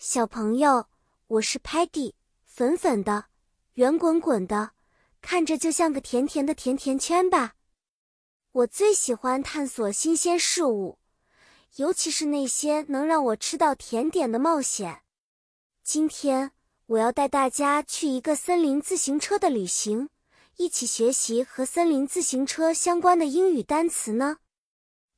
[0.00, 0.86] 小朋友，
[1.26, 2.12] 我是 Patty，
[2.46, 3.24] 粉粉的，
[3.74, 4.70] 圆滚滚的，
[5.20, 7.56] 看着就像个甜甜的甜甜圈吧。
[8.52, 11.00] 我最喜欢探索新鲜事物，
[11.78, 15.02] 尤其是那些能让我吃到甜点的冒险。
[15.82, 16.52] 今天
[16.86, 20.10] 我要带大家去一个森林自行车的旅行，
[20.58, 24.36] 一起学习和森林自行车相关的英语单词呢。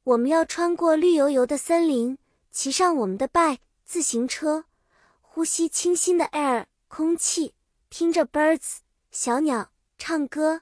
[0.04, 2.16] 我们要穿过绿油油的森林，
[2.50, 4.64] 骑上我们的 bike 自行车，
[5.40, 7.54] 呼吸清新的 air 空气，
[7.88, 10.60] 听着 birds 小鸟唱歌，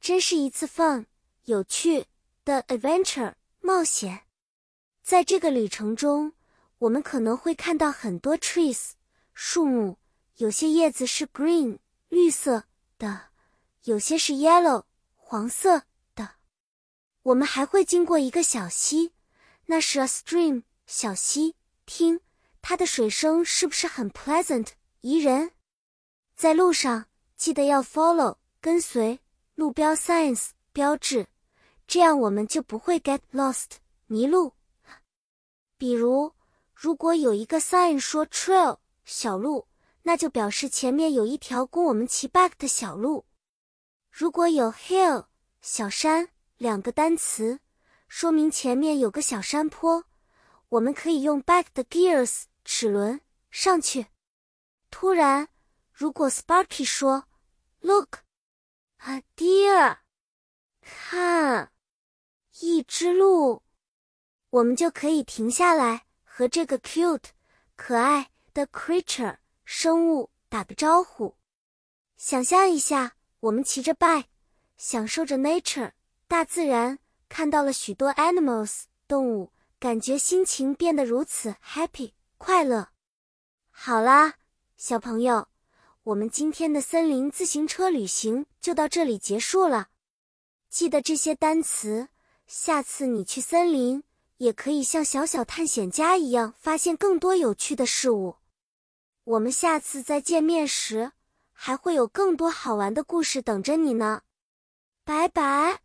[0.00, 1.06] 真是一次 fun
[1.46, 2.06] 有趣
[2.44, 4.26] 的 adventure 冒险。
[5.02, 6.32] 在这个旅程中，
[6.78, 8.92] 我们可能会看到很多 trees。
[9.34, 9.98] 树木
[10.36, 12.66] 有些叶子是 green 绿色
[12.98, 13.30] 的，
[13.82, 14.84] 有些是 yellow
[15.16, 15.82] 黄色
[16.14, 16.36] 的。
[17.22, 19.12] 我们还会经过一个小溪，
[19.66, 21.56] 那是 a stream 小溪。
[21.84, 22.20] 听
[22.70, 24.68] 它的水声是不是很 pleasant
[25.00, 25.50] 宜人？
[26.36, 29.18] 在路上记得要 follow 跟随
[29.56, 31.26] 路标 signs 标志，
[31.88, 33.70] 这样我们就不会 get lost
[34.06, 34.54] 迷路。
[35.76, 36.32] 比如，
[36.72, 38.78] 如果有一个 sign 说 trail。
[39.04, 39.66] 小路，
[40.02, 43.24] 那就表示前面有一条供我们骑 bike 的小路。
[44.12, 45.26] 如果有 hill
[45.60, 47.58] 小山两个单词，
[48.06, 50.04] 说明前面有个小山坡，
[50.68, 54.06] 我们可以用 bike 的 gears 齿轮上去。
[54.92, 55.48] 突然，
[55.92, 57.24] 如果 Sparky 说
[57.80, 59.98] Look，a deer，
[60.80, 61.72] 看，
[62.60, 63.64] 一只鹿，
[64.50, 67.30] 我们就可以停下来和这个 cute
[67.74, 68.30] 可爱。
[68.52, 71.36] 的 creature 生物打个招呼，
[72.16, 74.24] 想象一下，我们骑着 bike，
[74.76, 75.92] 享受着 nature
[76.26, 76.98] 大自然，
[77.28, 82.88] 看到了许多 animals 动物，感觉心情变得如此 happy 快乐。
[83.70, 84.36] 好啦，
[84.78, 85.48] 小朋友，
[86.04, 89.88] 我们今天的森林自行车旅行就到这里结束了。
[90.70, 92.08] 记得这些单词，
[92.46, 94.02] 下次你去森林
[94.38, 98.36] 也可以像小小探险家一样，发现更多有趣的事物。
[99.24, 101.12] 我们下次再见面时，
[101.52, 104.22] 还会有更多好玩的故事等着你呢。
[105.04, 105.80] 拜拜。